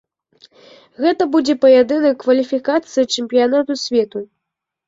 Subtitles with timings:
[1.03, 4.19] Гэта будзе паядынак кваліфікацыі чэмпіянату свету.